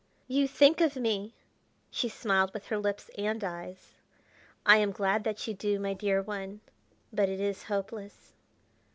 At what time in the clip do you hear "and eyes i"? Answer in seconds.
3.19-4.77